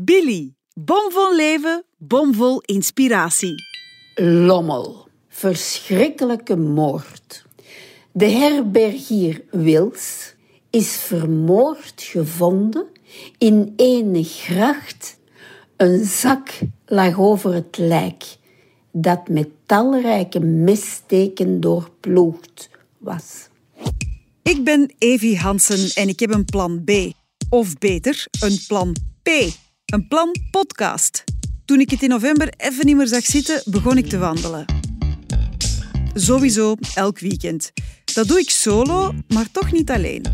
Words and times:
Billy, 0.00 0.54
bomvol 0.74 1.34
leven, 1.34 1.84
bomvol 1.96 2.62
inspiratie. 2.66 3.54
Lommel. 4.14 5.08
Verschrikkelijke 5.28 6.56
moord. 6.56 7.44
De 8.12 8.24
herbergier 8.24 9.42
Wils 9.50 10.34
is 10.70 10.96
vermoord 10.96 12.02
gevonden 12.02 12.86
in 13.38 13.72
een 13.76 14.24
gracht. 14.24 15.18
Een 15.76 16.04
zak 16.04 16.58
lag 16.86 17.18
over 17.18 17.54
het 17.54 17.76
lijk, 17.78 18.24
dat 18.92 19.28
met 19.28 19.48
talrijke 19.66 20.40
messteken 20.40 21.60
doorploegd 21.60 22.70
was. 22.98 23.48
Ik 24.42 24.64
ben 24.64 24.94
Evie 24.98 25.38
Hansen 25.38 26.02
en 26.02 26.08
ik 26.08 26.20
heb 26.20 26.30
een 26.30 26.44
plan 26.44 26.84
B. 26.84 26.90
Of 27.48 27.78
beter, 27.78 28.26
een 28.40 28.58
plan 28.66 28.96
P. 29.22 29.28
Een 29.88 30.08
plan 30.08 30.36
podcast. 30.50 31.24
Toen 31.64 31.80
ik 31.80 31.90
het 31.90 32.02
in 32.02 32.08
november 32.08 32.52
even 32.56 32.86
niet 32.86 32.96
meer 32.96 33.06
zag 33.06 33.24
zitten, 33.24 33.62
begon 33.64 33.96
ik 33.96 34.08
te 34.08 34.18
wandelen. 34.18 34.64
Sowieso 36.14 36.76
elk 36.94 37.18
weekend. 37.18 37.72
Dat 38.04 38.28
doe 38.28 38.38
ik 38.38 38.50
solo, 38.50 39.14
maar 39.28 39.50
toch 39.50 39.72
niet 39.72 39.90
alleen. 39.90 40.24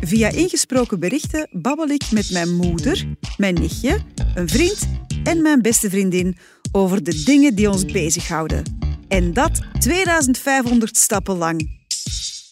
Via 0.00 0.28
ingesproken 0.28 1.00
berichten 1.00 1.48
babbel 1.50 1.88
ik 1.88 2.10
met 2.10 2.30
mijn 2.30 2.54
moeder, 2.54 3.04
mijn 3.36 3.54
nichtje, 3.54 3.98
een 4.34 4.48
vriend 4.48 4.88
en 5.24 5.42
mijn 5.42 5.62
beste 5.62 5.90
vriendin 5.90 6.36
over 6.72 7.02
de 7.02 7.22
dingen 7.24 7.54
die 7.54 7.70
ons 7.70 7.84
bezighouden. 7.84 8.62
En 9.08 9.32
dat 9.32 9.60
2500 9.78 10.96
stappen 10.96 11.36
lang. 11.36 11.78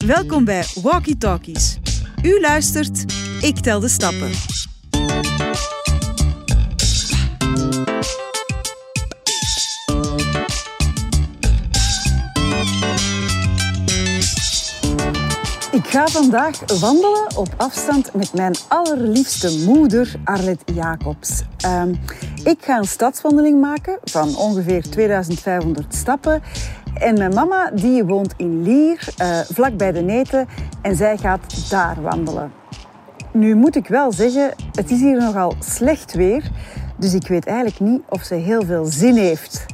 Welkom 0.07 0.45
bij 0.45 0.65
Walkie 0.83 1.19
Talkies. 1.19 1.79
U 2.23 2.41
luistert, 2.41 3.05
ik 3.41 3.59
tel 3.59 3.81
de 3.81 3.89
stappen. 3.89 4.31
Ik 15.75 15.87
ga 15.87 16.07
vandaag 16.07 16.81
wandelen 16.81 17.37
op 17.37 17.49
afstand 17.57 18.15
met 18.15 18.35
mijn 18.35 18.55
allerliefste 18.69 19.65
moeder, 19.67 20.15
Arlet 20.25 20.63
Jacobs. 20.75 21.43
Ehm, 21.57 21.95
ik 22.45 22.57
ga 22.61 22.79
een 22.79 22.85
stadswandeling 22.85 23.61
maken 23.61 23.99
van 24.05 24.37
ongeveer 24.37 24.91
2500 24.91 25.95
stappen. 25.95 26.43
En 26.95 27.19
mijn 27.19 27.35
mama 27.35 27.71
die 27.71 28.05
woont 28.05 28.35
in 28.37 28.63
Lier, 28.63 29.09
uh, 29.23 29.39
vlak 29.41 29.77
bij 29.77 29.93
de 29.93 30.01
Neten, 30.01 30.49
en 30.83 30.97
zij 30.97 31.17
gaat 31.17 31.71
daar 31.71 32.03
wandelen. 32.03 32.53
Nu 33.33 33.55
moet 33.55 33.77
ik 33.77 33.89
wel 33.89 34.13
zeggen, 34.13 34.55
het 34.73 34.91
is 34.91 35.01
hier 35.01 35.19
nogal 35.19 35.55
slecht 35.61 36.13
weer, 36.13 36.51
dus 36.97 37.15
ik 37.15 37.29
weet 37.29 37.47
eigenlijk 37.47 37.81
niet 37.81 38.03
of 38.09 38.23
ze 38.23 38.35
heel 38.35 38.63
veel 38.65 38.85
zin 38.85 39.17
heeft. 39.17 39.67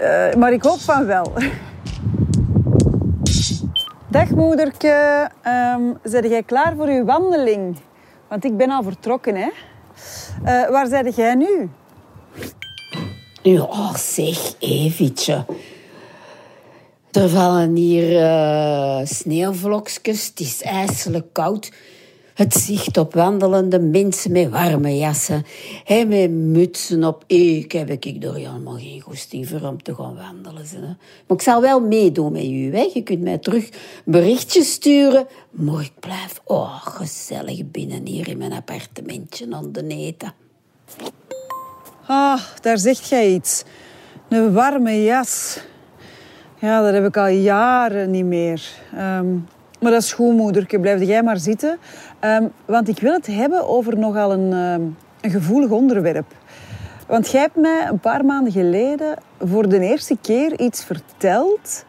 Uh, 0.00 0.34
maar 0.34 0.52
ik 0.52 0.62
hoop 0.62 0.80
van 0.80 1.06
wel. 1.06 1.32
Dag 4.10 4.30
moederke, 4.30 5.30
um, 5.46 5.98
zijn 6.02 6.28
jij 6.28 6.42
klaar 6.42 6.76
voor 6.76 6.86
uw 6.86 7.04
wandeling? 7.04 7.76
Want 8.28 8.44
ik 8.44 8.56
ben 8.56 8.70
al 8.70 8.82
vertrokken, 8.82 9.34
hè. 9.34 9.48
Uh, 10.42 10.70
waar 10.70 10.86
zijn 10.86 11.10
jij 11.10 11.34
nu? 11.34 11.70
Ja, 13.42 13.96
zeg, 13.96 14.54
Evietje. 14.58 15.44
Er 17.10 17.28
vallen 17.28 17.74
hier 17.74 18.12
uh, 18.12 19.00
sneeuwvlokjes, 19.04 20.26
het 20.26 20.40
is 20.40 20.62
ijselijk 20.62 21.32
koud. 21.32 21.72
Het 22.38 22.54
zicht 22.54 22.96
op 22.96 23.14
wandelende 23.14 23.78
mensen 23.78 24.32
met 24.32 24.50
warme 24.50 24.96
jassen. 24.96 25.44
en 25.84 26.08
met 26.08 26.30
mutsen 26.30 27.04
op. 27.04 27.24
Ik 27.26 27.72
heb 27.72 27.90
ik 27.90 28.24
er 28.24 28.34
helemaal 28.34 28.76
geen 28.76 29.00
goesting 29.00 29.48
voor 29.48 29.60
om 29.60 29.82
te 29.82 29.94
gaan 29.94 30.16
wandelen. 30.16 30.66
Hè. 30.70 30.80
Maar 30.80 31.36
ik 31.36 31.42
zal 31.42 31.60
wel 31.60 31.80
meedoen 31.80 32.32
met 32.32 32.44
u. 32.44 32.76
Hè. 32.76 32.90
Je 32.94 33.02
kunt 33.02 33.20
mij 33.20 33.38
terug 33.38 33.68
berichtjes 34.04 34.72
sturen. 34.72 35.26
Maar 35.50 35.80
ik 35.80 35.92
blijf 36.00 36.40
oh, 36.44 36.86
gezellig 36.86 37.70
binnen 37.70 38.06
hier 38.06 38.28
in 38.28 38.38
mijn 38.38 38.52
appartementje 38.52 39.46
aan. 39.50 39.72
Ah, 42.06 42.40
daar 42.60 42.78
zegt 42.78 43.08
jij 43.08 43.32
iets. 43.32 43.64
Een 44.28 44.52
warme 44.52 45.02
jas. 45.02 45.60
Ja, 46.60 46.82
dat 46.82 46.92
heb 46.92 47.04
ik 47.04 47.16
al 47.16 47.26
jaren 47.26 48.10
niet 48.10 48.24
meer. 48.24 48.62
Um, 48.94 49.46
maar 49.80 49.92
dat 49.92 50.02
is 50.02 50.12
goed, 50.12 50.36
moederke. 50.36 50.80
Blijf 50.80 51.02
jij 51.02 51.22
maar 51.22 51.38
zitten. 51.38 51.78
Um, 52.20 52.52
want 52.64 52.88
ik 52.88 53.00
wil 53.00 53.12
het 53.12 53.26
hebben 53.26 53.68
over 53.68 53.98
nogal 53.98 54.32
een, 54.32 54.52
um, 54.52 54.96
een 55.20 55.30
gevoelig 55.30 55.70
onderwerp. 55.70 56.26
Want 57.06 57.30
jij 57.30 57.40
hebt 57.40 57.56
mij 57.56 57.86
een 57.88 57.98
paar 57.98 58.24
maanden 58.24 58.52
geleden 58.52 59.16
voor 59.40 59.68
de 59.68 59.80
eerste 59.80 60.16
keer 60.20 60.60
iets 60.60 60.84
verteld 60.84 61.84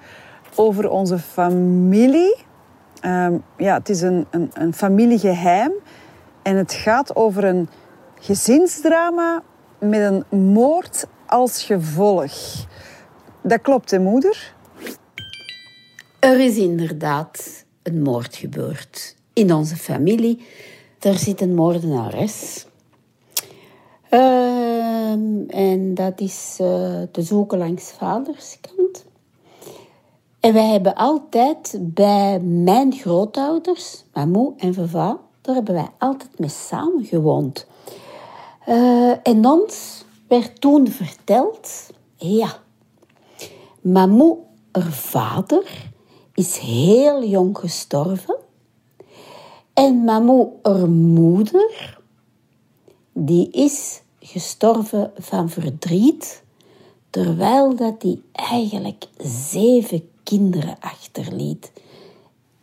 over 0.56 0.90
onze 0.90 1.20
familie. 1.20 2.36
Um, 3.06 3.44
ja, 3.58 3.78
het 3.78 3.90
is 3.90 4.02
een, 4.02 4.28
een, 4.30 4.52
een 4.54 4.74
familiegeheim. 4.74 5.72
En 6.42 6.56
het 6.56 6.74
gaat 6.74 7.16
over 7.16 7.44
een 7.44 7.70
gezinsdrama 8.20 9.42
met 9.80 10.02
een 10.02 10.40
moord 10.52 11.08
als 11.26 11.64
gevolg. 11.64 12.32
Dat 13.42 13.62
klopt, 13.62 13.92
hè, 13.92 14.00
moeder? 14.00 14.54
Er 16.20 16.40
is 16.40 16.58
inderdaad 16.58 17.66
een 17.84 18.01
moord 18.01 18.35
gebeurd 18.35 19.16
in 19.34 19.53
onze 19.53 19.75
familie. 19.75 20.45
Er 21.00 21.17
zit 21.17 21.41
een 21.41 21.56
moordenares. 21.56 22.66
Uh, 24.12 25.12
en 25.47 25.94
dat 25.94 26.19
is 26.19 26.57
uh, 26.62 27.01
te 27.12 27.22
zoeken 27.22 27.57
langs 27.57 27.91
vaderskant. 27.91 29.06
En 30.40 30.53
wij 30.53 30.67
hebben 30.67 30.95
altijd 30.95 31.78
bij 31.79 32.40
mijn 32.40 32.94
grootouders, 32.94 34.03
moe 34.28 34.53
en 34.57 34.73
vava, 34.73 35.19
daar 35.41 35.56
hebben 35.56 35.73
wij 35.73 35.90
altijd 35.97 36.40
mee 36.40 36.50
samen 36.50 37.06
gewoond. 37.06 37.67
Uh, 38.67 39.11
en 39.23 39.46
ons 39.46 40.06
werd 40.28 40.61
toen 40.61 40.88
verteld, 40.88 41.90
ja, 42.16 42.59
Mamou, 43.81 44.38
haar 44.72 44.91
vader, 44.91 45.89
is 46.40 46.58
heel 46.58 47.24
jong 47.24 47.58
gestorven. 47.58 48.38
En 49.74 50.04
Mamou, 50.04 50.48
haar 50.62 50.90
moeder, 50.90 52.00
die 53.14 53.50
is 53.52 54.02
gestorven 54.20 55.12
van 55.18 55.50
verdriet, 55.50 56.44
terwijl 57.10 57.76
dat 57.76 58.02
die 58.02 58.24
eigenlijk 58.32 59.08
zeven 59.52 60.10
kinderen 60.24 60.76
achterliet. 60.80 61.72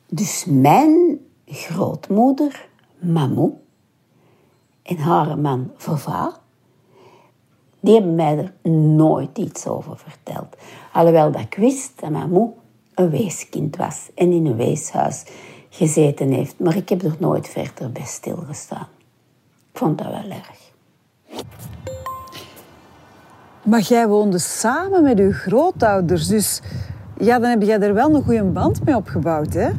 Dus 0.08 0.44
mijn 0.48 1.20
grootmoeder, 1.46 2.68
Mamou, 2.98 3.52
en 4.82 4.96
haar 4.96 5.38
man 5.38 5.70
Vava, 5.76 6.40
die 7.80 7.94
hebben 7.94 8.14
mij 8.14 8.38
er 8.38 8.70
nooit 8.70 9.38
iets 9.38 9.66
over 9.66 9.98
verteld. 9.98 10.56
Alhoewel 10.92 11.32
dat 11.32 11.40
ik 11.40 11.54
wist 11.54 12.00
dat 12.00 12.10
Mamou 12.10 12.50
een 12.96 13.10
weeskind 13.10 13.76
was 13.76 14.08
en 14.14 14.32
in 14.32 14.46
een 14.46 14.56
weeshuis 14.56 15.24
gezeten 15.70 16.32
heeft. 16.32 16.58
Maar 16.58 16.76
ik 16.76 16.88
heb 16.88 17.02
er 17.02 17.16
nooit 17.18 17.48
verder 17.48 17.92
bij 17.92 18.04
stilgestaan. 18.04 18.88
Ik 19.72 19.78
vond 19.78 19.98
dat 19.98 20.06
wel 20.06 20.30
erg. 20.30 20.64
Maar 23.62 23.80
jij 23.80 24.08
woonde 24.08 24.38
samen 24.38 25.02
met 25.02 25.18
uw 25.18 25.32
grootouders, 25.32 26.26
dus 26.26 26.60
ja, 27.18 27.38
dan 27.38 27.50
heb 27.50 27.62
jij 27.62 27.80
er 27.80 27.94
wel 27.94 28.14
een 28.14 28.22
goede 28.22 28.44
band 28.44 28.84
mee 28.84 28.96
opgebouwd, 28.96 29.52
hè? 29.52 29.70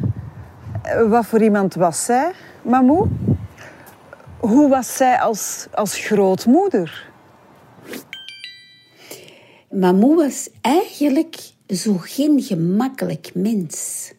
Wat 1.08 1.26
voor 1.26 1.42
iemand 1.42 1.74
was 1.74 2.04
zij, 2.04 2.32
Mamou? 2.62 3.08
Hoe 4.38 4.68
was 4.68 4.96
zij 4.96 5.20
als, 5.20 5.66
als 5.74 5.98
grootmoeder? 5.98 7.10
Mamou 9.70 10.16
was 10.16 10.50
eigenlijk 10.60 11.56
zo 11.68 11.96
geen 11.96 12.42
gemakkelijk 12.42 13.30
mens. 13.34 14.10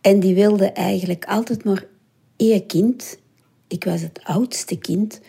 En 0.00 0.20
die 0.20 0.34
wilde 0.34 0.72
eigenlijk 0.72 1.24
altijd 1.24 1.64
maar 1.64 1.84
één 2.36 2.66
kind. 2.66 3.18
Ik 3.68 3.84
was 3.84 4.00
het 4.00 4.20
oudste 4.22 4.78
kind. 4.78 5.20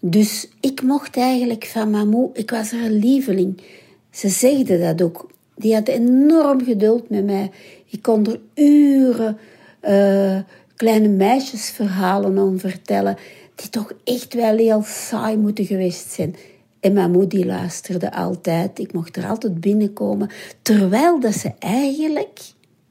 Dus 0.00 0.48
ik 0.60 0.82
mocht 0.82 1.16
eigenlijk 1.16 1.64
van 1.64 1.90
Mamou, 1.90 2.30
ik 2.32 2.50
was 2.50 2.70
haar 2.70 2.90
lieveling. 2.90 3.62
Ze 4.10 4.28
zegde 4.28 4.78
dat 4.78 5.02
ook. 5.02 5.30
Die 5.56 5.74
had 5.74 5.88
enorm 5.88 6.64
geduld 6.64 7.10
met 7.10 7.24
mij. 7.24 7.50
Ik 7.86 8.02
kon 8.02 8.26
er 8.26 8.40
uren 8.54 9.38
uh, 9.82 10.38
kleine 10.76 11.08
meisjesverhalen 11.08 12.38
om 12.38 12.58
vertellen, 12.58 13.16
die 13.54 13.70
toch 13.70 13.92
echt 14.04 14.34
wel 14.34 14.56
heel 14.56 14.82
saai 14.82 15.36
moeten 15.36 15.64
geweest 15.64 16.10
zijn. 16.10 16.36
En 16.84 16.92
mijn 16.92 17.10
moeder 17.10 17.46
luisterde 17.46 18.12
altijd. 18.12 18.78
Ik 18.78 18.92
mocht 18.92 19.16
er 19.16 19.28
altijd 19.28 19.60
binnenkomen. 19.60 20.30
Terwijl 20.62 21.20
dat 21.20 21.34
ze 21.34 21.52
eigenlijk 21.58 22.40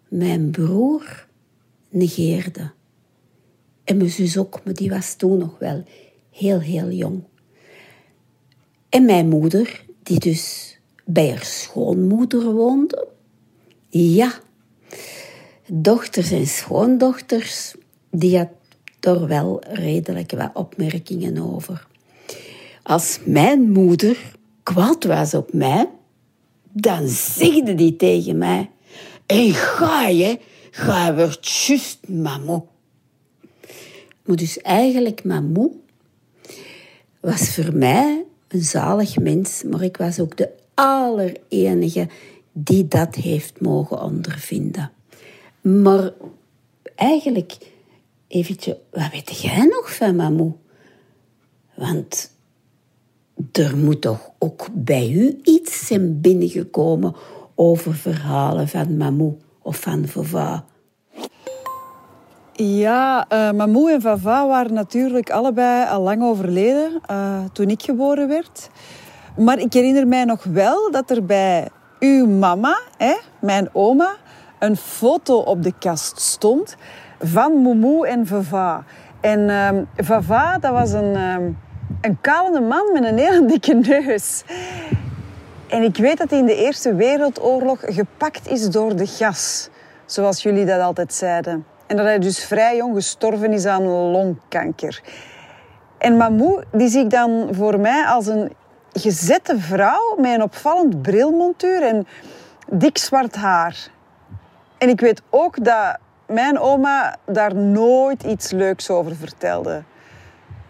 mijn 0.07 0.51
broer 0.51 1.27
negeerde. 1.89 2.71
En 3.83 3.97
mijn 3.97 4.09
zus 4.09 4.37
ook, 4.37 4.61
maar 4.63 4.73
die 4.73 4.89
was 4.89 5.15
toen 5.15 5.37
nog 5.37 5.59
wel 5.59 5.83
heel, 6.29 6.59
heel 6.59 6.91
jong. 6.91 7.23
En 8.89 9.05
mijn 9.05 9.27
moeder, 9.27 9.85
die 10.03 10.19
dus 10.19 10.77
bij 11.05 11.29
haar 11.29 11.45
schoonmoeder 11.45 12.51
woonde, 12.51 13.07
ja, 13.89 14.33
dochters 15.67 16.31
en 16.31 16.47
schoondochters, 16.47 17.75
die 18.11 18.37
had 18.37 18.49
er 18.99 19.27
wel 19.27 19.63
redelijk 19.67 20.31
wat 20.31 20.51
opmerkingen 20.53 21.37
over. 21.53 21.91
Als 22.83 23.19
mijn 23.25 23.71
moeder 23.71 24.17
kwaad 24.63 25.03
was 25.03 25.33
op 25.33 25.53
mij, 25.53 25.89
dan 26.71 27.07
zegde 27.07 27.75
die 27.75 27.95
tegen 27.95 28.37
mij: 28.37 28.69
En 29.25 29.53
ga 29.53 30.07
je, 30.07 30.39
ga 30.71 31.15
wordt 31.15 31.47
juist 31.47 32.07
mamo. 32.07 32.67
Maar 34.25 34.35
dus 34.35 34.57
eigenlijk 34.61 35.23
mamoe 35.23 35.71
was 37.19 37.55
voor 37.55 37.73
mij 37.73 38.23
een 38.47 38.63
zalig 38.63 39.17
mens, 39.17 39.63
maar 39.63 39.81
ik 39.81 39.97
was 39.97 40.19
ook 40.19 40.37
de 40.37 40.49
allerenige 40.73 42.07
die 42.51 42.87
dat 42.87 43.15
heeft 43.15 43.61
mogen 43.61 44.01
ondervinden. 44.01 44.91
Maar 45.61 46.11
eigenlijk, 46.95 47.57
eventje, 48.27 48.79
wat 48.91 49.11
weet 49.11 49.41
jij 49.41 49.65
nog 49.65 49.95
van 49.95 50.15
mamoe? 50.15 50.53
Want 51.75 52.32
er 53.51 53.77
moet 53.77 54.01
toch 54.01 54.29
ook 54.39 54.67
bij 54.73 55.11
u 55.11 55.39
iets 55.43 55.87
zijn 55.87 56.21
binnengekomen 56.21 57.15
over 57.55 57.95
verhalen 57.95 58.67
van 58.67 58.97
Mamou 58.97 59.37
of 59.61 59.79
van 59.79 60.07
Vava. 60.07 60.63
Ja, 62.53 63.25
uh, 63.33 63.51
Mamou 63.51 63.91
en 63.91 64.01
Vava 64.01 64.47
waren 64.47 64.73
natuurlijk 64.73 65.29
allebei 65.29 65.89
al 65.89 66.01
lang 66.01 66.23
overleden 66.23 67.01
uh, 67.11 67.43
toen 67.53 67.69
ik 67.69 67.83
geboren 67.83 68.27
werd. 68.27 68.69
Maar 69.37 69.59
ik 69.59 69.73
herinner 69.73 70.07
mij 70.07 70.23
nog 70.23 70.43
wel 70.43 70.91
dat 70.91 71.09
er 71.09 71.25
bij 71.25 71.67
uw 71.99 72.27
mama, 72.27 72.79
hè, 72.97 73.15
mijn 73.41 73.69
oma, 73.71 74.15
een 74.59 74.75
foto 74.75 75.37
op 75.37 75.63
de 75.63 75.73
kast 75.79 76.19
stond 76.19 76.75
van 77.19 77.53
Moumou 77.53 78.07
en 78.07 78.27
Vava. 78.27 78.83
En 79.21 79.39
uh, 79.39 79.69
Vava, 79.95 80.57
dat 80.57 80.71
was 80.71 80.91
een, 80.91 81.15
ehm, 81.15 81.51
een 82.03 82.17
kalende 82.21 82.61
man 82.61 82.91
met 82.93 83.03
een 83.03 83.17
hele 83.17 83.45
dikke 83.45 83.73
neus. 83.73 84.43
En 85.67 85.83
ik 85.83 85.97
weet 85.97 86.17
dat 86.17 86.29
hij 86.29 86.39
in 86.39 86.45
de 86.45 86.55
Eerste 86.55 86.95
Wereldoorlog 86.95 87.79
gepakt 87.85 88.47
is 88.47 88.69
door 88.69 88.95
de 88.95 89.07
gas. 89.07 89.69
Zoals 90.05 90.43
jullie 90.43 90.65
dat 90.65 90.81
altijd 90.81 91.13
zeiden. 91.13 91.65
En 91.87 91.97
dat 91.97 92.05
hij 92.05 92.19
dus 92.19 92.45
vrij 92.45 92.75
jong 92.75 92.95
gestorven 92.95 93.53
is 93.53 93.65
aan 93.65 93.83
longkanker. 93.87 95.01
En 95.97 96.17
Mamou, 96.17 96.63
die 96.71 96.87
zie 96.87 97.03
ik 97.03 97.09
dan 97.09 97.49
voor 97.51 97.79
mij 97.79 98.05
als 98.05 98.27
een 98.27 98.53
gezette 98.93 99.59
vrouw 99.59 100.15
met 100.17 100.33
een 100.33 100.41
opvallend 100.41 101.01
brilmontuur 101.01 101.83
en 101.83 102.07
dik 102.67 102.97
zwart 102.97 103.35
haar. 103.35 103.87
En 104.77 104.89
ik 104.89 104.99
weet 104.99 105.21
ook 105.29 105.63
dat 105.63 105.97
mijn 106.27 106.59
oma 106.59 107.15
daar 107.25 107.55
nooit 107.55 108.23
iets 108.23 108.51
leuks 108.51 108.89
over 108.89 109.15
vertelde. 109.15 109.83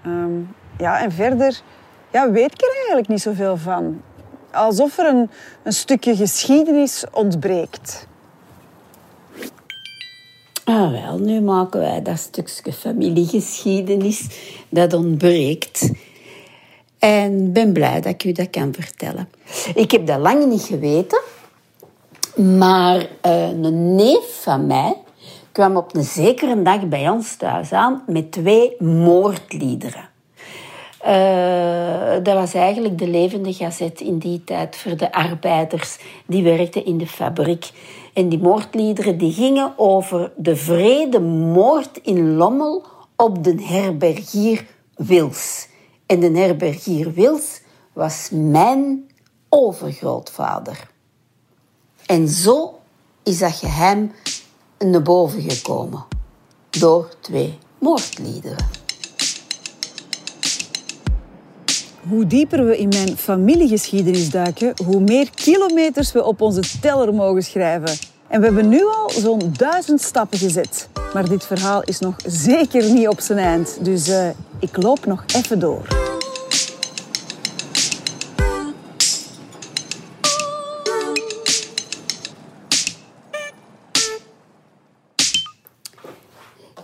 Ehm, 0.04 0.42
ja, 0.84 1.02
en 1.02 1.12
verder 1.12 1.62
ja, 2.12 2.32
weet 2.32 2.54
ik 2.54 2.62
er 2.62 2.76
eigenlijk 2.76 3.08
niet 3.08 3.22
zoveel 3.22 3.58
van. 3.58 4.02
Alsof 4.52 4.98
er 4.98 5.06
een, 5.06 5.30
een 5.64 5.74
stukje 5.74 6.16
geschiedenis 6.16 7.06
ontbreekt. 7.12 8.08
Ah, 10.64 10.92
wel, 10.92 11.20
nu 11.20 11.42
maken 11.42 11.80
wij 11.80 12.02
dat 12.02 12.18
stukje 12.18 12.74
familiegeschiedenis 12.74 14.28
dat 14.70 14.94
ontbreekt. 14.94 15.92
En 17.00 17.54
ben 17.54 17.74
blij 17.74 18.02
dat 18.02 18.14
ik 18.14 18.24
u 18.24 18.32
dat 18.32 18.50
kan 18.50 18.74
vertellen. 18.74 19.30
Ik 19.76 19.92
heb 19.92 20.08
dat 20.08 20.20
lang 20.20 20.46
niet 20.46 20.62
geweten, 20.62 21.22
maar 22.36 23.08
uh, 23.26 23.48
een 23.48 23.96
neef 23.96 24.42
van 24.42 24.68
mij 24.68 24.98
kwam 25.52 25.78
op 25.78 25.96
een 25.96 26.04
zekere 26.04 26.62
dag 26.62 26.88
bij 26.88 27.10
ons 27.10 27.36
thuis 27.36 27.72
aan 27.72 28.04
met 28.08 28.32
twee 28.32 28.76
moordliederen. 28.80 30.12
Uh, 31.08 32.24
dat 32.24 32.36
was 32.36 32.54
eigenlijk 32.54 32.98
de 32.98 33.08
levende 33.08 33.54
gazet 33.54 34.02
in 34.02 34.18
die 34.18 34.44
tijd 34.44 34.76
voor 34.76 34.98
de 34.98 35.12
arbeiders 35.12 35.98
die 36.26 36.44
werkten 36.44 36.86
in 36.86 36.98
de 36.98 37.08
fabriek. 37.08 37.72
En 38.14 38.30
die 38.30 38.40
moordliederen 38.40 39.18
die 39.18 39.34
gingen 39.34 39.74
over 39.78 40.32
de 40.36 40.56
vrede 40.56 41.20
moord 41.20 42.00
in 42.04 42.36
Lommel 42.36 42.84
op 43.16 43.44
de 43.44 43.64
herbergier 43.64 44.66
Wils. 44.96 45.68
En 46.06 46.20
de 46.20 46.40
herbergier 46.40 47.14
Wils 47.14 47.62
was 47.94 48.30
mijn 48.32 49.10
overgrootvader. 49.50 50.88
En 52.06 52.28
zo 52.28 52.80
is 53.24 53.40
dat 53.40 53.54
geheim 53.54 54.12
naar 54.80 55.02
boven 55.02 55.42
gekomen 55.42 56.06
door 56.70 57.10
twee 57.20 57.58
moordliederen. 57.78 58.83
Hoe 62.10 62.28
dieper 62.28 62.66
we 62.66 62.78
in 62.78 62.88
mijn 62.88 63.18
familiegeschiedenis 63.18 64.30
duiken, 64.30 64.74
hoe 64.86 65.00
meer 65.00 65.30
kilometers 65.36 66.12
we 66.12 66.24
op 66.24 66.42
onze 66.42 66.62
teller 66.82 67.14
mogen 67.14 67.44
schrijven. 67.44 67.98
En 68.28 68.40
we 68.40 68.46
hebben 68.46 68.70
nu 68.70 68.86
al 68.86 69.10
zo'n 69.10 69.54
duizend 69.58 70.02
stappen 70.02 70.38
gezet. 70.38 70.90
Maar 71.14 71.30
dit 71.30 71.46
verhaal 71.46 71.84
is 71.84 72.00
nog 72.00 72.16
zeker 72.26 72.92
niet 72.92 73.08
op 73.08 73.20
zijn 73.20 73.40
eind. 73.40 73.78
Dus 73.82 74.10
uh, 74.10 74.30
ik 74.60 74.78
loop 74.78 75.06
nog 75.06 75.24
even 75.36 75.60
door. 75.60 75.88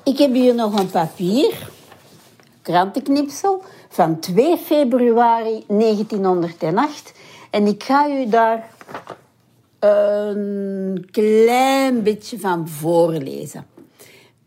Ik 0.04 0.18
heb 0.18 0.34
hier 0.34 0.56
nog 0.56 0.80
een 0.80 0.90
papier, 0.90 1.70
krantenknipsel 2.70 3.64
van 3.90 4.20
2 4.20 4.58
februari 4.58 5.64
1908. 5.68 7.14
En 7.50 7.66
ik 7.66 7.84
ga 7.84 8.10
u 8.10 8.30
daar 8.30 8.70
een 9.80 11.08
klein 11.12 12.04
beetje 12.04 12.40
van 12.40 12.68
voorlezen. 12.68 13.66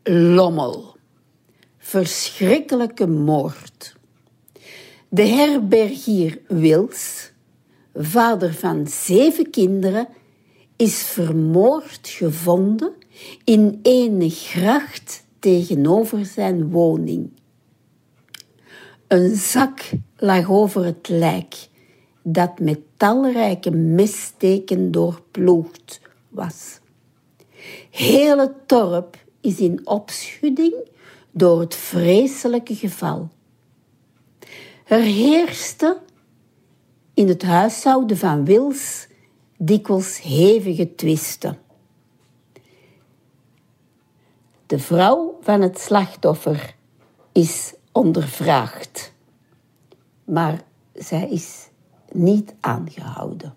Lommel. 0.03 0.95
Verschrikkelijke 1.79 3.07
moord. 3.07 3.97
De 5.09 5.27
herbergier 5.27 6.41
Wils, 6.49 7.31
vader 7.95 8.55
van 8.55 8.87
zeven 8.87 9.51
kinderen, 9.51 10.09
is 10.77 11.03
vermoord 11.03 12.09
gevonden 12.09 12.93
in 13.45 13.81
een 13.83 14.31
gracht 14.31 15.25
tegenover 15.39 16.25
zijn 16.25 16.71
woning. 16.71 17.41
Een 19.13 19.37
zak 19.37 19.91
lag 20.17 20.51
over 20.51 20.85
het 20.85 21.09
lijk, 21.09 21.69
dat 22.23 22.59
met 22.59 22.81
talrijke 22.97 23.71
messteken 23.71 24.91
doorploegd 24.91 26.01
was. 26.29 26.79
Heel 27.91 28.39
het 28.39 28.69
dorp 28.69 29.17
is 29.41 29.59
in 29.59 29.87
opschudding 29.87 30.75
door 31.31 31.61
het 31.61 31.75
vreselijke 31.75 32.75
geval. 32.75 33.29
Er 34.85 35.01
heerste 35.01 35.99
in 37.15 37.29
het 37.29 37.43
huishouden 37.43 38.17
van 38.17 38.45
Wils 38.45 39.07
dikwijls 39.59 40.21
hevige 40.21 40.95
twisten. 40.95 41.59
De 44.67 44.79
vrouw 44.79 45.39
van 45.41 45.61
het 45.61 45.79
slachtoffer 45.79 46.75
is 47.33 47.75
ondervraagd. 47.93 49.13
Maar 50.25 50.63
zij 50.95 51.29
is 51.29 51.69
niet 52.13 52.55
aangehouden. 52.61 53.55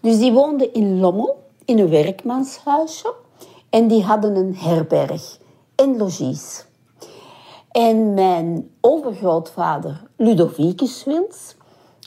Dus 0.00 0.18
die 0.18 0.32
woonde 0.32 0.70
in 0.70 1.00
Lommel, 1.00 1.42
in 1.64 1.78
een 1.78 1.88
werkmanshuisje. 1.88 3.14
En 3.70 3.88
die 3.88 4.02
hadden 4.02 4.36
een 4.36 4.56
herberg 4.56 5.38
en 5.74 5.96
logies. 5.96 6.64
En 7.70 8.14
mijn 8.14 8.70
overgrootvader, 8.80 10.02
Ludovicus 10.16 11.04
Wils, 11.04 11.56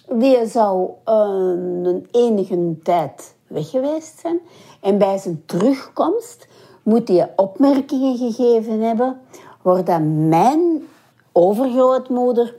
die 0.10 0.48
zou 0.48 0.90
een 1.04 2.08
enige 2.12 2.76
tijd 2.84 3.36
weg 3.48 3.70
geweest 3.70 4.20
zijn. 4.20 4.40
En 4.82 4.98
bij 4.98 5.18
zijn 5.18 5.44
terugkomst 5.46 6.48
moet 6.84 7.08
hij 7.08 7.34
opmerkingen 7.36 8.18
gegeven 8.18 8.82
hebben 8.82 9.20
dat 9.74 10.02
mijn 10.04 10.88
overgrootmoeder 11.32 12.56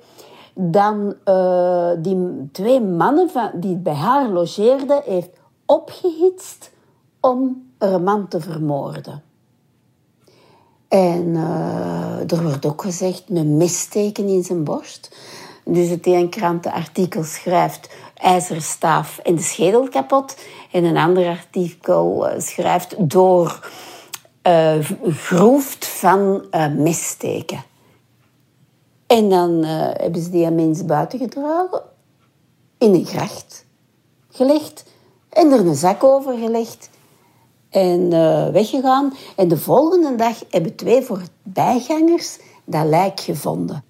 dan 0.54 1.14
uh, 1.24 1.90
die 1.98 2.48
twee 2.52 2.80
mannen 2.80 3.30
van, 3.30 3.50
die 3.54 3.76
bij 3.76 3.94
haar 3.94 4.28
logeerden 4.28 5.02
heeft 5.04 5.28
opgehitst 5.66 6.70
om 7.20 7.70
een 7.78 8.02
man 8.02 8.28
te 8.28 8.40
vermoorden. 8.40 9.22
En 10.88 11.26
uh, 11.26 12.32
er 12.32 12.42
wordt 12.42 12.66
ook 12.66 12.82
gezegd 12.82 13.28
met 13.28 13.46
misteken 13.46 14.28
in 14.28 14.44
zijn 14.44 14.64
borst. 14.64 15.16
Dus 15.64 15.88
het 15.88 16.06
een 16.06 16.28
krantenartikel 16.28 17.24
schrijft 17.24 17.88
ijzerstaaf 18.14 19.18
en 19.18 19.34
de 19.34 19.42
schedel 19.42 19.88
kapot. 19.88 20.36
En 20.72 20.84
een 20.84 20.96
ander 20.96 21.28
artikel 21.28 22.30
uh, 22.30 22.40
schrijft 22.40 22.94
door 22.98 23.70
uh, 24.46 24.74
groeft 25.02 25.86
van 25.86 26.44
uh, 26.50 26.68
misteken. 26.68 27.64
En 29.06 29.28
dan 29.28 29.64
hebben 29.64 30.22
ze 30.22 30.30
die 30.30 30.50
mens 30.50 30.84
buiten 30.84 31.18
gedragen, 31.18 31.82
in 32.78 32.94
een 32.94 33.04
gracht 33.06 33.64
gelegd 34.30 34.84
en 35.28 35.52
er 35.52 35.58
een 35.58 35.74
zak 35.74 36.04
over 36.04 36.38
gelegd 36.38 36.90
en 37.70 38.10
weggegaan. 38.52 39.14
En 39.36 39.48
de 39.48 39.56
volgende 39.56 40.14
dag 40.14 40.42
hebben 40.50 40.76
twee 40.76 41.02
voorbijgangers 41.02 42.38
dat 42.64 42.84
lijk 42.84 43.20
gevonden. 43.20 43.84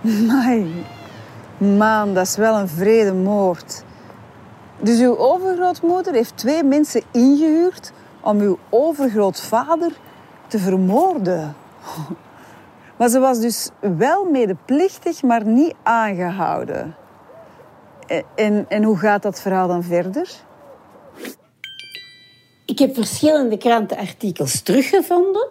Mai, 0.00 0.84
man, 1.58 2.14
dat 2.14 2.26
is 2.26 2.36
wel 2.36 2.54
een 2.54 2.68
vrede 2.68 3.12
moord. 3.12 3.82
Dus 4.80 4.98
uw 4.98 5.18
overgrootmoeder 5.18 6.12
heeft 6.12 6.36
twee 6.36 6.62
mensen 6.62 7.02
ingehuurd 7.12 7.92
om 8.24 8.40
uw 8.40 8.58
overgrootvader 8.70 9.92
te 10.46 10.58
vermoorden. 10.58 11.56
Maar 12.96 13.08
ze 13.08 13.18
was 13.18 13.40
dus 13.40 13.70
wel 13.80 14.24
medeplichtig, 14.24 15.22
maar 15.22 15.46
niet 15.46 15.74
aangehouden. 15.82 16.96
En, 18.34 18.66
en 18.68 18.82
hoe 18.82 18.96
gaat 18.96 19.22
dat 19.22 19.40
verhaal 19.40 19.68
dan 19.68 19.82
verder? 19.82 20.30
Ik 22.64 22.78
heb 22.78 22.94
verschillende 22.94 23.56
krantenartikels 23.56 24.60
teruggevonden. 24.62 25.48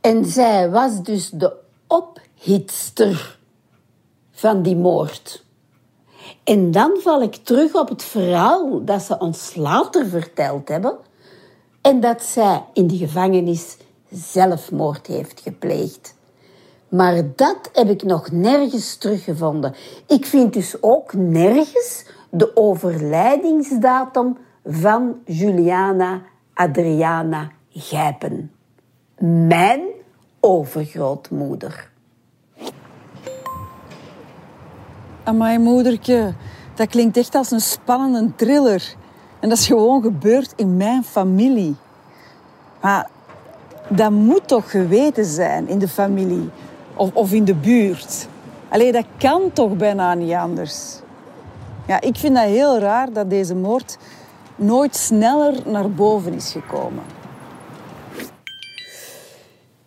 En 0.00 0.24
zij 0.24 0.70
was 0.70 1.02
dus 1.02 1.30
de 1.30 1.52
ophitster 1.86 3.38
van 4.30 4.62
die 4.62 4.76
moord. 4.76 5.44
En 6.44 6.70
dan 6.70 6.98
val 7.00 7.22
ik 7.22 7.34
terug 7.34 7.74
op 7.74 7.88
het 7.88 8.04
verhaal 8.04 8.84
dat 8.84 9.02
ze 9.02 9.18
ons 9.18 9.54
later 9.54 10.06
verteld 10.06 10.68
hebben. 10.68 10.98
En 11.84 12.00
dat 12.00 12.22
zij 12.22 12.64
in 12.72 12.86
de 12.86 12.96
gevangenis 12.96 13.76
zelfmoord 14.10 15.06
heeft 15.06 15.40
gepleegd. 15.40 16.14
Maar 16.88 17.22
dat 17.36 17.70
heb 17.72 17.88
ik 17.88 18.02
nog 18.02 18.30
nergens 18.30 18.96
teruggevonden. 18.96 19.74
Ik 20.06 20.26
vind 20.26 20.52
dus 20.52 20.76
ook 20.80 21.12
nergens 21.12 22.06
de 22.30 22.56
overlijdingsdatum 22.56 24.36
van 24.64 25.14
Juliana 25.24 26.22
Adriana 26.54 27.50
Gijpen. 27.70 28.52
Mijn 29.48 29.80
overgrootmoeder. 30.40 31.90
Amai, 35.24 35.58
moedertje. 35.58 36.34
Dat 36.74 36.88
klinkt 36.88 37.16
echt 37.16 37.34
als 37.34 37.50
een 37.50 37.60
spannende 37.60 38.34
thriller. 38.34 38.96
En 39.44 39.50
dat 39.50 39.58
is 39.58 39.66
gewoon 39.66 40.02
gebeurd 40.02 40.52
in 40.56 40.76
mijn 40.76 41.04
familie. 41.04 41.76
Maar 42.80 43.10
dat 43.88 44.10
moet 44.10 44.48
toch 44.48 44.70
geweten 44.70 45.24
zijn 45.24 45.68
in 45.68 45.78
de 45.78 45.88
familie 45.88 46.50
of, 46.96 47.10
of 47.14 47.32
in 47.32 47.44
de 47.44 47.54
buurt. 47.54 48.28
Alleen 48.68 48.92
dat 48.92 49.04
kan 49.18 49.52
toch 49.52 49.76
bijna 49.76 50.14
niet 50.14 50.32
anders. 50.32 50.98
Ja, 51.86 52.00
ik 52.00 52.16
vind 52.16 52.34
dat 52.34 52.44
heel 52.44 52.78
raar 52.78 53.12
dat 53.12 53.30
deze 53.30 53.54
moord 53.54 53.98
nooit 54.56 54.96
sneller 54.96 55.54
naar 55.64 55.90
boven 55.90 56.32
is 56.32 56.52
gekomen. 56.52 57.04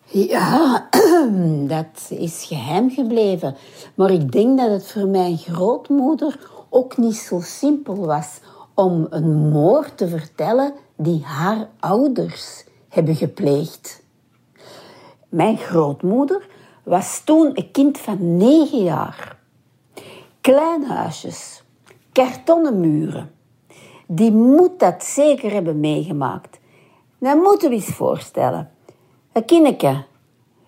Ja, 0.04 0.88
dat 1.76 2.06
is 2.10 2.44
geheim 2.44 2.90
gebleven. 2.90 3.56
Maar 3.96 4.12
ik 4.12 4.32
denk 4.32 4.58
dat 4.58 4.70
het 4.70 4.92
voor 4.92 5.08
mijn 5.08 5.38
grootmoeder 5.38 6.50
ook 6.70 6.98
niet 6.98 7.16
zo 7.16 7.40
simpel 7.40 7.96
was 7.96 8.40
om 8.78 9.08
een 9.10 9.50
moord 9.50 9.98
te 9.98 10.08
vertellen 10.08 10.74
die 10.96 11.24
haar 11.24 11.70
ouders 11.80 12.66
hebben 12.90 13.16
gepleegd. 13.16 14.04
Mijn 15.30 15.58
grootmoeder 15.58 16.48
was 16.84 17.22
toen 17.24 17.52
een 17.54 17.72
kind 17.72 17.98
van 17.98 18.38
negen 18.38 18.84
jaar. 18.84 19.40
Klein 20.42 20.84
huisjes, 20.86 21.64
kartonnen 22.12 22.80
muren. 22.80 23.32
Die 24.08 24.32
moet 24.32 24.80
dat 24.80 25.04
zeker 25.04 25.52
hebben 25.52 25.80
meegemaakt. 25.80 26.60
Dan 27.18 27.38
moeten 27.38 27.70
we 27.70 27.76
eens 27.76 27.86
voorstellen. 27.86 28.72
Een 29.32 29.46
kindje 29.46 30.04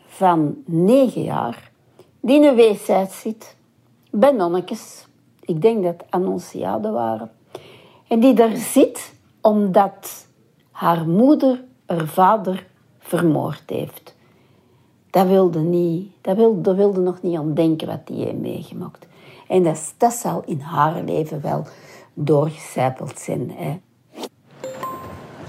van 0.07 0.63
negen 0.65 1.23
jaar 1.23 1.71
die 2.19 2.35
in 2.35 2.43
een 2.43 2.55
weesheid 2.55 3.11
zit. 3.11 3.55
Bij 4.11 4.31
nonnetjes. 4.31 5.07
Ik 5.39 5.61
denk 5.61 5.83
dat 5.83 6.05
annonciaden 6.09 6.93
waren. 6.93 7.31
En 8.09 8.19
die 8.19 8.33
daar 8.33 8.55
zit 8.55 9.13
omdat 9.41 10.27
haar 10.71 11.07
moeder 11.07 11.63
haar 11.85 12.07
vader 12.07 12.67
vermoord 12.99 13.63
heeft. 13.65 14.15
Dat 15.09 15.27
wilde, 15.27 15.59
niet, 15.59 16.11
dat 16.21 16.35
wilde, 16.35 16.61
dat 16.61 16.75
wilde 16.75 16.99
nog 16.99 17.21
niet 17.21 17.37
aan 17.37 17.53
denken 17.53 17.87
wat 17.87 18.07
die 18.07 18.25
heeft 18.25 18.37
meegemaakt. 18.37 19.07
En 19.47 19.63
dat, 19.97 20.13
zal 20.13 20.43
in 20.45 20.59
haar 20.59 21.03
leven 21.03 21.41
wel 21.41 21.67
doorgecijpeld 22.13 23.19
zijn. 23.19 23.51
Hè. 23.55 23.79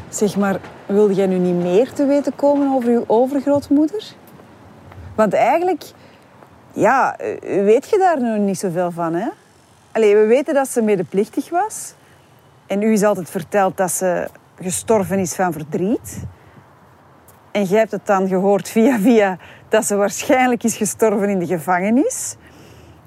Zeg 0.09 0.37
maar, 0.37 0.61
wilde 0.87 1.15
jij 1.15 1.27
nu 1.27 1.39
niet 1.39 1.63
meer 1.63 1.93
te 1.93 2.07
weten 2.07 2.37
komen 2.37 2.75
over 2.75 2.91
uw 2.91 3.05
overgrootmoeder? 3.07 4.15
Want 5.15 5.33
eigenlijk, 5.33 5.85
ja, 6.73 7.17
weet 7.41 7.89
je 7.89 7.99
daar 7.99 8.21
nu 8.21 8.39
niet 8.39 8.59
zoveel 8.59 8.91
van, 8.91 9.15
hè? 9.15 9.29
Allee, 9.93 10.17
we 10.17 10.27
weten 10.27 10.55
dat 10.55 10.69
ze 10.69 10.83
medeplichtig 10.83 11.51
was. 11.51 11.95
En 12.71 12.83
u 12.83 12.93
is 12.93 13.03
altijd 13.03 13.31
verteld 13.31 13.77
dat 13.77 13.91
ze 13.91 14.29
gestorven 14.61 15.19
is 15.19 15.35
van 15.35 15.53
verdriet. 15.53 16.25
En 17.53 17.65
jij 17.65 17.79
hebt 17.79 17.91
het 17.91 18.07
dan 18.07 18.29
gehoord 18.29 18.69
via 18.69 18.99
via 18.99 19.39
dat 19.69 19.85
ze 19.85 19.97
waarschijnlijk 19.97 20.65
is 20.65 20.77
gestorven 20.77 21.29
in 21.29 21.39
de 21.39 21.47
gevangenis. 21.47 22.37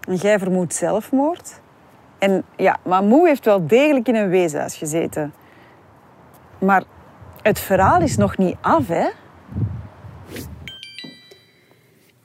En 0.07 0.15
jij 0.15 0.39
vermoedt 0.39 0.75
zelfmoord. 0.75 1.61
En 2.19 2.43
ja, 2.55 2.77
Mamou 2.85 3.27
heeft 3.27 3.45
wel 3.45 3.67
degelijk 3.67 4.07
in 4.07 4.15
een 4.15 4.29
weeshuis 4.29 4.75
gezeten. 4.75 5.33
Maar 6.59 6.83
het 7.41 7.59
verhaal 7.59 8.01
is 8.01 8.17
nog 8.17 8.37
niet 8.37 8.55
af, 8.61 8.87
hè? 8.87 9.09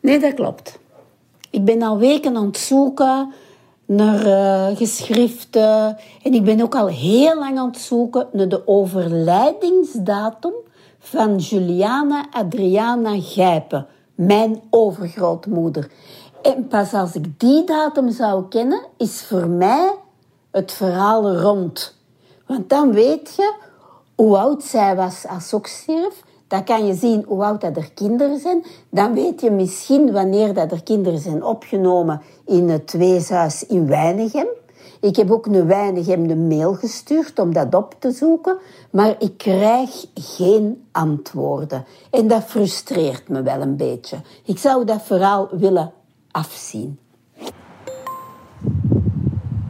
Nee, 0.00 0.18
dat 0.18 0.34
klopt. 0.34 0.80
Ik 1.50 1.64
ben 1.64 1.82
al 1.82 1.98
weken 1.98 2.36
aan 2.36 2.46
het 2.46 2.58
zoeken 2.58 3.32
naar 3.88 4.26
uh, 4.26 4.76
geschriften. 4.76 5.96
En 6.22 6.34
ik 6.34 6.44
ben 6.44 6.60
ook 6.60 6.74
al 6.74 6.86
heel 6.86 7.38
lang 7.38 7.58
aan 7.58 7.68
het 7.68 7.78
zoeken 7.78 8.28
naar 8.32 8.48
de 8.48 8.66
overlijdingsdatum 8.66 10.52
van 10.98 11.36
Juliana 11.36 12.26
Adriana 12.30 13.20
Gijpen, 13.20 13.86
mijn 14.14 14.60
overgrootmoeder. 14.70 15.90
En 16.42 16.66
pas 16.66 16.92
als 16.92 17.14
ik 17.14 17.40
die 17.40 17.64
datum 17.64 18.10
zou 18.10 18.48
kennen, 18.48 18.86
is 18.96 19.22
voor 19.22 19.48
mij 19.48 19.94
het 20.50 20.72
verhaal 20.72 21.36
rond. 21.36 21.96
Want 22.46 22.68
dan 22.68 22.92
weet 22.92 23.34
je 23.36 23.54
hoe 24.14 24.38
oud 24.38 24.62
zij 24.62 24.96
was 24.96 25.26
als 25.26 25.54
ook 25.54 25.66
stierf. 25.66 26.22
Dan 26.48 26.64
kan 26.64 26.86
je 26.86 26.94
zien 26.94 27.24
hoe 27.26 27.44
oud 27.44 27.60
dat 27.60 27.76
er 27.76 27.90
kinderen 27.94 28.38
zijn. 28.38 28.64
Dan 28.90 29.14
weet 29.14 29.40
je 29.40 29.50
misschien 29.50 30.12
wanneer 30.12 30.54
dat 30.54 30.72
er 30.72 30.82
kinderen 30.82 31.18
zijn 31.18 31.44
opgenomen 31.44 32.22
in 32.46 32.68
het 32.68 32.92
weeshuis 32.92 33.66
in 33.66 33.86
Weinigem. 33.86 34.46
Ik 35.00 35.16
heb 35.16 35.30
ook 35.30 35.46
een 35.46 35.66
Weinigem 35.66 36.26
de 36.26 36.36
mail 36.36 36.74
gestuurd 36.74 37.38
om 37.38 37.52
dat 37.52 37.74
op 37.74 37.94
te 37.98 38.10
zoeken, 38.10 38.58
maar 38.90 39.14
ik 39.18 39.38
krijg 39.38 40.06
geen 40.14 40.84
antwoorden. 40.92 41.84
En 42.10 42.28
dat 42.28 42.44
frustreert 42.44 43.28
me 43.28 43.42
wel 43.42 43.60
een 43.60 43.76
beetje. 43.76 44.16
Ik 44.44 44.58
zou 44.58 44.84
dat 44.84 45.02
verhaal 45.02 45.48
willen 45.52 45.92
afzien. 46.30 46.98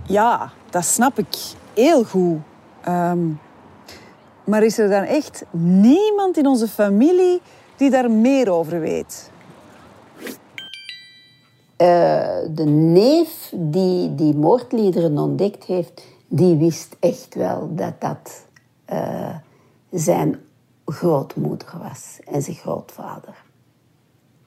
Ja, 0.07 0.53
dat 0.71 0.85
snap 0.85 1.19
ik 1.19 1.37
heel 1.75 2.05
goed. 2.05 2.39
Ehm, 2.81 3.29
maar 4.49 4.63
is 4.63 4.79
er 4.79 4.89
dan 4.89 5.03
echt 5.03 5.45
niemand 5.51 6.37
in 6.37 6.47
onze 6.47 6.69
familie 6.69 7.41
die 7.77 7.91
daar 7.91 8.11
meer 8.11 8.53
over 8.53 8.81
weet? 8.81 9.31
Uh, 11.79 12.37
de 12.51 12.65
neef 12.65 13.53
die 13.55 14.15
die 14.15 14.35
moordliederen 14.35 15.19
ontdekt 15.19 15.65
heeft, 15.65 16.05
die 16.29 16.57
wist 16.57 16.97
echt 17.01 17.35
wel 17.35 17.75
dat 17.75 17.93
dat 17.99 18.47
uh, 18.93 19.37
zijn 19.91 20.41
grootmoeder 20.85 21.75
was 21.83 22.19
en 22.31 22.43
zijn 22.43 22.57
grootvader. 22.57 23.45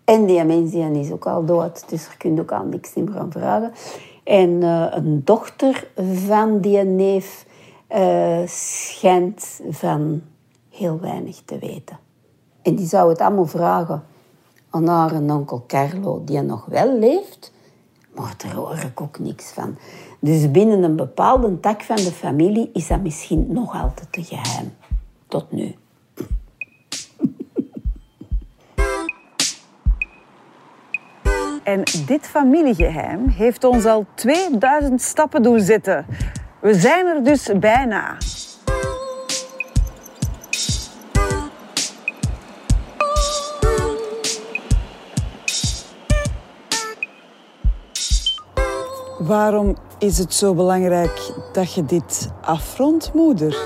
En 0.03 0.25
die 0.25 0.43
mens 0.43 0.73
is 0.73 1.11
ook 1.11 1.27
al 1.27 1.45
dood, 1.45 1.89
dus 1.89 2.07
er 2.07 2.17
kun 2.17 2.35
je 2.35 2.41
ook 2.41 2.51
al 2.51 2.65
niks 2.65 2.93
meer 2.93 3.17
aan 3.17 3.31
vragen. 3.31 3.71
En 4.23 4.49
uh, 4.49 4.87
een 4.89 5.21
dochter 5.23 5.87
van 6.25 6.59
die 6.59 6.83
neef 6.83 7.45
uh, 7.95 8.47
schijnt 8.47 9.61
van 9.69 10.21
heel 10.69 10.99
weinig 10.99 11.41
te 11.45 11.57
weten. 11.59 11.99
En 12.61 12.75
die 12.75 12.87
zou 12.87 13.09
het 13.09 13.19
allemaal 13.19 13.45
vragen 13.45 14.03
aan 14.69 14.87
haar 14.87 15.11
en 15.13 15.31
onkel 15.31 15.63
Carlo, 15.67 16.21
die 16.23 16.41
nog 16.41 16.65
wel 16.65 16.99
leeft. 16.99 17.53
Maar 18.15 18.33
daar 18.37 18.53
hoor 18.53 18.77
ik 18.77 19.01
ook 19.01 19.19
niks 19.19 19.51
van. 19.51 19.77
Dus 20.19 20.51
binnen 20.51 20.83
een 20.83 20.95
bepaalde 20.95 21.59
tak 21.59 21.81
van 21.81 21.95
de 21.95 22.11
familie 22.11 22.69
is 22.73 22.87
dat 22.87 23.01
misschien 23.01 23.45
nog 23.49 23.81
altijd 23.81 24.11
te 24.11 24.23
geheim. 24.23 24.73
Tot 25.27 25.51
nu. 25.51 25.75
En 31.63 31.83
dit 32.05 32.27
familiegeheim 32.27 33.27
heeft 33.27 33.63
ons 33.63 33.85
al 33.85 34.05
2000 34.15 35.01
stappen 35.01 35.43
doen 35.43 35.59
zitten. 35.59 36.05
We 36.61 36.73
zijn 36.73 37.05
er 37.05 37.23
dus 37.23 37.49
bijna. 37.59 38.17
Waarom 49.19 49.75
is 49.99 50.17
het 50.17 50.33
zo 50.33 50.53
belangrijk 50.53 51.31
dat 51.53 51.73
je 51.73 51.85
dit 51.85 52.29
afrondt, 52.41 53.13
moeder? 53.13 53.57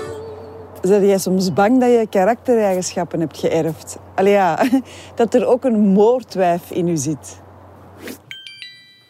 Zijn 0.82 1.06
jij 1.06 1.18
soms 1.18 1.52
bang 1.52 1.80
dat 1.80 1.90
je 1.90 2.06
karaktereigenschappen 2.10 3.20
hebt 3.20 3.38
geërfd? 3.38 3.98
Allee 4.14 4.32
ja, 4.32 4.58
dat 5.14 5.34
er 5.34 5.46
ook 5.46 5.64
een 5.64 5.80
moordwijf 5.80 6.70
in 6.70 6.88
u 6.88 6.96
zit. 6.96 7.44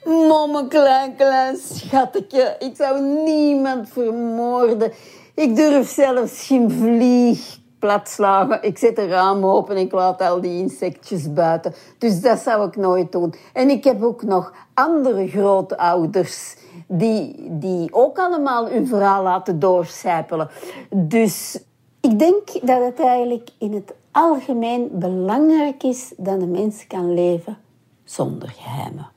Mama, 0.06 0.66
klein, 0.68 1.16
klein 1.16 1.56
schattetje. 1.56 2.56
Ik 2.58 2.76
zou 2.76 3.00
niemand 3.02 3.88
vermoorden. 3.88 4.92
Ik 5.34 5.56
durf 5.56 5.88
zelfs 5.88 6.46
geen 6.46 6.70
vlieg 6.70 7.58
platslagen. 7.78 8.62
Ik 8.62 8.78
zet 8.78 8.96
de 8.96 9.06
raam 9.06 9.44
open 9.44 9.76
en 9.76 9.82
ik 9.82 9.92
laat 9.92 10.20
al 10.20 10.40
die 10.40 10.58
insectjes 10.58 11.32
buiten. 11.32 11.74
Dus 11.98 12.20
dat 12.20 12.38
zou 12.38 12.68
ik 12.68 12.76
nooit 12.76 13.12
doen. 13.12 13.34
En 13.52 13.70
ik 13.70 13.84
heb 13.84 14.02
ook 14.02 14.22
nog 14.22 14.52
andere 14.74 15.28
grootouders 15.28 16.56
die, 16.86 17.46
die 17.50 17.94
ook 17.94 18.18
allemaal 18.18 18.68
hun 18.68 18.86
verhaal 18.86 19.22
laten 19.22 19.58
doorcijpelen. 19.58 20.48
Dus 20.90 21.60
ik 22.00 22.18
denk 22.18 22.66
dat 22.66 22.84
het 22.84 23.00
eigenlijk 23.00 23.50
in 23.58 23.72
het 23.72 23.94
algemeen 24.12 24.88
belangrijk 24.92 25.82
is 25.82 26.12
dat 26.16 26.40
een 26.40 26.50
mens 26.50 26.86
kan 26.86 27.14
leven 27.14 27.58
zonder 28.04 28.48
geheimen. 28.48 29.14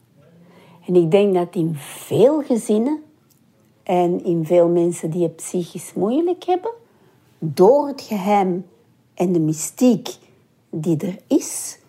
En 0.89 0.96
ik 0.96 1.12
denk 1.12 1.34
dat 1.34 1.55
in 1.55 1.75
veel 1.75 2.41
gezinnen 2.41 3.03
en 3.84 4.24
in 4.24 4.46
veel 4.46 4.67
mensen 4.67 5.10
die 5.10 5.24
het 5.24 5.36
psychisch 5.36 5.93
moeilijk 5.93 6.43
hebben, 6.43 6.72
door 7.39 7.88
het 7.88 8.01
geheim 8.01 8.65
en 9.13 9.31
de 9.31 9.39
mystiek 9.39 10.17
die 10.69 10.98
er 10.98 11.17
is, 11.27 11.79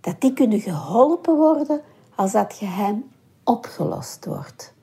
dat 0.00 0.20
die 0.20 0.32
kunnen 0.32 0.60
geholpen 0.60 1.36
worden 1.36 1.80
als 2.14 2.32
dat 2.32 2.54
geheim 2.54 3.04
opgelost 3.44 4.24
wordt. 4.24 4.74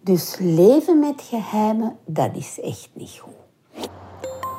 Dus 0.00 0.36
leven 0.38 0.98
met 0.98 1.22
geheimen, 1.22 1.96
dat 2.04 2.30
is 2.34 2.60
echt 2.60 2.90
niet 2.92 3.18
goed. 3.18 3.88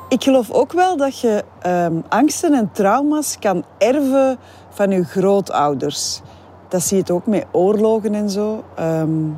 Ik 0.08 0.22
geloof 0.22 0.50
ook 0.50 0.72
wel 0.72 0.96
dat 0.96 1.18
je 1.18 1.44
ehm, 1.60 2.00
angsten 2.08 2.54
en 2.54 2.72
trauma's 2.72 3.38
kan 3.38 3.64
erven 3.78 4.38
van 4.70 4.90
je 4.90 5.04
grootouders. 5.04 6.22
Dat 6.72 6.82
zie 6.82 6.96
je 6.96 7.02
het 7.02 7.10
ook 7.10 7.26
met 7.26 7.46
oorlogen 7.50 8.14
en 8.14 8.30
zo. 8.30 8.64
Ehm, 8.74 9.28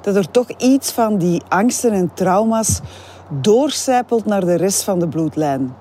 dat 0.00 0.16
er 0.16 0.30
toch 0.30 0.50
iets 0.50 0.92
van 0.92 1.18
die 1.18 1.42
angsten 1.48 1.92
en 1.92 2.10
trauma's 2.14 2.80
doorcijpelt 3.40 4.24
naar 4.24 4.44
de 4.44 4.54
rest 4.54 4.82
van 4.82 4.98
de 4.98 5.08
bloedlijn. 5.08 5.74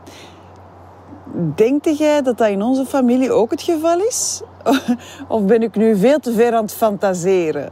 Denkt 1.55 1.97
jij 1.97 2.21
dat 2.21 2.37
dat 2.37 2.47
in 2.47 2.61
onze 2.61 2.85
familie 2.85 3.31
ook 3.31 3.51
het 3.51 3.61
geval 3.61 3.99
is? 3.99 4.41
Of 5.27 5.45
ben 5.45 5.61
ik 5.61 5.75
nu 5.75 5.97
veel 5.97 6.19
te 6.19 6.33
ver 6.33 6.53
aan 6.53 6.63
het 6.63 6.73
fantaseren? 6.73 7.69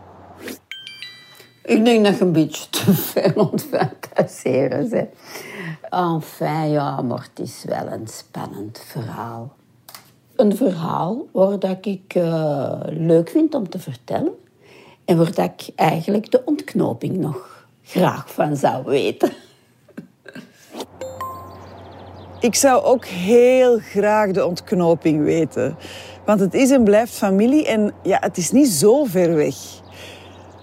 Ik 1.63 1.86
denk 1.86 2.05
dat 2.05 2.18
je 2.18 2.24
een 2.24 2.31
beetje 2.31 2.70
te 2.70 2.94
ver 3.12 3.38
aan 3.38 3.50
het 3.51 3.68
fantaseren 3.70 4.90
bent. 4.90 5.09
Enfin, 5.90 6.70
ja, 6.70 7.01
maar 7.01 7.27
het 7.33 7.46
is 7.46 7.64
wel 7.68 7.88
een 7.88 8.07
spannend 8.07 8.83
verhaal. 8.88 9.53
Een 10.44 10.56
verhaal 10.56 11.27
waar 11.32 11.60
dat 11.60 11.86
ik 11.86 12.16
uh, 12.16 12.79
leuk 12.86 13.29
vind 13.29 13.56
om 13.56 13.70
te 13.70 13.79
vertellen. 13.79 14.34
En 15.06 15.18
waar 15.18 15.34
dat 15.34 15.46
ik 15.46 15.70
eigenlijk 15.75 16.32
de 16.32 16.42
ontknoping 16.46 17.18
nog 17.18 17.68
graag 17.84 18.34
van 18.34 18.56
zou 18.56 18.84
weten. 18.86 19.32
Ik 22.40 22.56
zou 22.56 22.84
ook 22.84 23.06
heel 23.06 23.79
graag 23.79 24.32
de 24.32 24.46
ontknoping 24.46 25.24
weten. 25.24 25.77
Want 26.25 26.40
het 26.40 26.53
is 26.53 26.72
en 26.72 26.84
blijft 26.84 27.14
familie 27.14 27.68
en 27.68 27.94
ja, 28.01 28.18
het 28.22 28.38
is 28.38 28.51
niet 28.51 28.70
zo 28.70 29.03
ver 29.03 29.36
weg. 29.36 29.56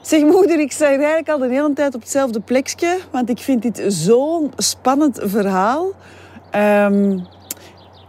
Zeg 0.03 0.23
moeder, 0.23 0.61
ik 0.61 0.73
sta 0.73 0.88
hier 0.88 0.99
eigenlijk 0.99 1.29
al 1.29 1.38
de 1.38 1.49
hele 1.49 1.73
tijd 1.73 1.95
op 1.95 2.01
hetzelfde 2.01 2.40
plekje. 2.40 2.99
Want 3.11 3.29
ik 3.29 3.38
vind 3.38 3.62
dit 3.62 3.83
zo'n 3.87 4.53
spannend 4.57 5.19
verhaal. 5.23 5.93
Ehm, 6.51 7.19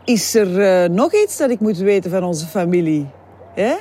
is 0.05 0.35
er 0.35 0.47
uh, 0.47 0.89
nog 0.89 1.13
iets 1.13 1.37
dat 1.37 1.49
ik 1.49 1.59
moet 1.59 1.77
weten 1.77 2.11
van 2.11 2.23
onze 2.23 2.45
familie? 2.45 3.09
Hè? 3.53 3.75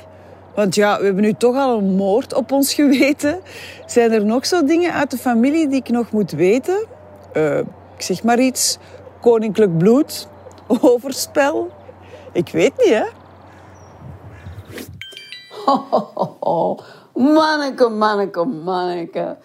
Want 0.54 0.74
ja, 0.74 0.98
we 0.98 1.04
hebben 1.04 1.22
nu 1.22 1.32
toch 1.32 1.56
al 1.56 1.78
een 1.78 1.94
moord 1.94 2.34
op 2.34 2.52
ons 2.52 2.74
geweten. 2.74 3.40
Zijn 3.86 4.12
er 4.12 4.24
nog 4.24 4.46
zo 4.46 4.64
dingen 4.64 4.92
uit 4.92 5.10
de 5.10 5.18
familie 5.18 5.68
die 5.68 5.78
ik 5.78 5.88
nog 5.88 6.10
moet 6.10 6.30
weten? 6.30 6.86
Uh, 7.32 7.58
ik 7.96 8.02
zeg 8.02 8.22
maar 8.22 8.38
iets. 8.38 8.78
Koninklijk 9.20 9.78
bloed. 9.78 10.28
Overspel. 10.80 11.70
Ik 12.32 12.48
weet 12.48 12.72
niet, 12.76 12.88
hè? 12.88 13.04
Manneke, 17.14 17.88
manneke, 17.88 18.44
manneke. 18.44 19.36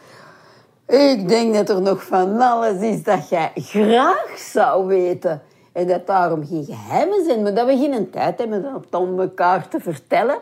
Ik 0.87 1.27
denk 1.27 1.53
dat 1.53 1.69
er 1.69 1.81
nog 1.81 2.03
van 2.03 2.41
alles 2.41 2.81
is 2.81 3.03
dat 3.03 3.29
jij 3.29 3.51
graag 3.55 4.37
zou 4.37 4.85
weten. 4.85 5.41
En 5.75 5.87
dat 5.87 6.07
daarom 6.07 6.45
geen 6.45 6.65
geheimen 6.65 7.25
zijn, 7.25 7.41
maar 7.41 7.53
dat 7.53 7.65
we 7.65 7.77
geen 7.77 8.09
tijd 8.09 8.39
hebben 8.39 8.83
om 8.91 9.19
elkaar 9.19 9.67
te 9.67 9.79
vertellen. 9.79 10.35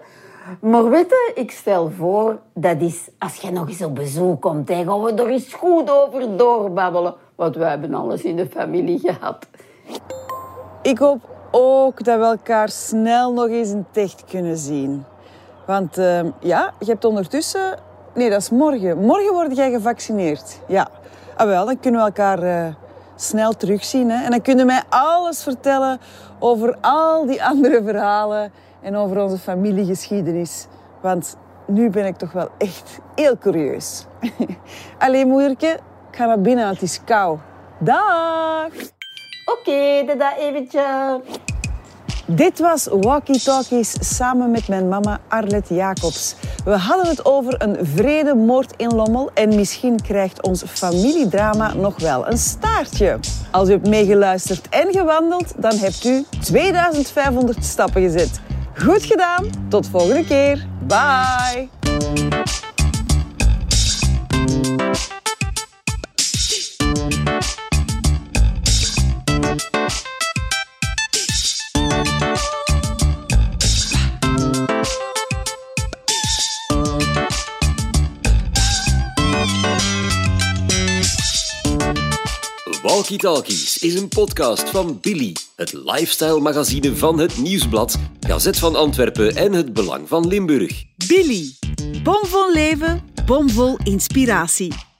Maar 0.60 0.90
weet 0.90 1.32
ik 1.36 1.52
stel 1.52 1.92
voor, 1.98 2.40
dat 2.54 2.82
is 2.82 3.10
als 3.20 3.36
je 3.36 3.52
nog 3.52 3.68
eens 3.68 3.84
op 3.84 3.96
bezoek 3.96 4.42
komt, 4.42 4.68
dan 4.68 4.86
gaan 4.86 5.02
we 5.04 5.14
er 5.14 5.30
eens 5.30 5.54
goed 5.54 5.92
over 5.92 6.38
doorbabbelen. 6.38 7.14
Want 7.36 7.56
wij 7.56 7.70
hebben 7.70 7.94
alles 7.94 8.24
in 8.24 8.36
de 8.36 8.48
familie 8.48 9.00
gehad. 9.00 9.48
Ik 10.82 10.98
hoop 10.98 11.22
ook 11.52 12.04
dat 12.04 12.20
we 12.20 12.26
elkaar 12.26 12.70
snel 12.70 13.34
nog 13.34 13.48
eens 13.48 13.70
in 13.70 13.86
het 13.92 14.24
kunnen 14.30 14.58
zien. 14.58 15.04
Want 15.66 15.98
uh, 15.98 16.20
ja, 16.40 16.74
je 16.80 16.86
hebt 16.86 17.06
ondertussen... 17.06 17.80
Nee, 18.14 18.30
dat 18.30 18.42
is 18.42 18.50
morgen. 18.50 18.98
Morgen 18.98 19.34
word 19.34 19.56
jij 19.56 19.72
gevaccineerd. 19.72 20.60
Ja. 20.68 20.88
Ah, 21.36 21.48
wel, 21.48 21.66
dan 21.66 21.80
kunnen 21.80 22.00
we 22.00 22.06
elkaar 22.06 22.44
uh, 22.44 22.74
snel 23.16 23.54
terugzien. 23.54 24.10
Hè? 24.10 24.24
En 24.24 24.32
dan 24.32 24.42
kunnen 24.42 24.66
mij 24.66 24.82
alles 24.90 25.44
vertellen 25.44 26.00
over 26.40 26.78
al 26.82 27.26
die 27.26 27.44
andere 27.44 27.84
verhalen 27.84 28.52
en 28.82 28.96
over 28.96 29.22
onze 29.22 29.38
familiegeschiedenis. 29.38 30.68
Want 31.02 31.38
nu 31.68 31.90
ben 31.90 32.06
ik 32.06 32.18
toch 32.18 32.32
wel 32.32 32.50
echt 32.58 33.00
heel 33.16 33.38
curieus. 33.38 34.06
Allee, 34.98 35.26
moedertje, 35.26 35.70
ik 36.10 36.18
ga 36.18 36.26
naar 36.26 36.42
binnen, 36.42 36.68
het 36.68 36.82
is 36.82 37.04
kou. 37.04 37.38
Dag! 37.80 38.68
Oké, 39.46 39.70
okay, 39.70 40.06
dat 40.06 40.34
eventjes. 40.38 41.52
Dit 42.26 42.60
was 42.60 42.88
Walkie 42.92 43.40
Talkies 43.40 43.96
samen 44.00 44.52
met 44.52 44.68
mijn 44.68 44.88
mama 44.88 45.20
Arlette 45.28 45.74
Jacobs. 45.74 46.36
We 46.66 46.72
hadden 46.72 47.08
het 47.08 47.26
over 47.26 47.62
een 47.62 47.78
vrede 47.82 48.36
moord 48.36 48.74
in 48.78 48.96
Lommel 48.96 49.32
en 49.34 49.56
misschien 49.56 50.02
krijgt 50.02 50.42
ons 50.42 50.64
familiedrama 50.68 51.74
nog 51.74 52.00
wel 52.00 52.28
een 52.28 52.38
staartje. 52.38 53.20
Als 53.52 53.68
u 53.68 53.72
hebt 53.72 53.88
meegeluisterd 53.88 54.70
en 54.70 54.92
gewandeld, 54.92 55.54
dan 55.58 55.76
hebt 55.76 56.06
u 56.06 56.26
2500 56.42 57.66
stappen 57.66 58.02
gezet. 58.02 58.42
Goed 58.74 59.04
gedaan, 59.04 59.46
tot 59.70 59.88
volgende 59.88 60.26
keer. 60.26 60.68
Bye! 60.88 62.63
Walkie 82.94 83.18
Talkies 83.18 83.78
is 83.78 83.94
een 83.94 84.08
podcast 84.08 84.70
van 84.70 85.00
Billy, 85.02 85.36
het 85.56 85.74
lifestyle 85.74 86.40
magazine 86.40 86.96
van 86.96 87.20
het 87.20 87.38
Nieuwsblad, 87.38 88.00
Gazet 88.20 88.60
van 88.60 88.76
Antwerpen 88.76 89.36
en 89.36 89.54
het 89.54 89.74
Belang 89.74 90.08
van 90.08 90.28
Limburg. 90.28 90.84
Billy, 91.08 91.52
bomvol 92.04 92.54
leven, 92.54 93.02
bomvol 93.26 93.78
inspiratie. 93.84 94.93